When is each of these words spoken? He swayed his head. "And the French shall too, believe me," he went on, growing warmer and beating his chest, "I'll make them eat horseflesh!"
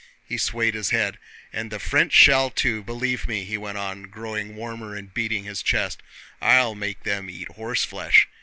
He 0.27 0.39
swayed 0.39 0.73
his 0.73 0.89
head. 0.89 1.19
"And 1.53 1.69
the 1.69 1.77
French 1.77 2.11
shall 2.11 2.49
too, 2.49 2.81
believe 2.83 3.27
me," 3.27 3.43
he 3.45 3.55
went 3.55 3.77
on, 3.77 4.05
growing 4.09 4.55
warmer 4.55 4.95
and 4.95 5.13
beating 5.13 5.43
his 5.43 5.61
chest, 5.61 6.01
"I'll 6.41 6.73
make 6.73 7.03
them 7.03 7.29
eat 7.29 7.49
horseflesh!" 7.49 8.27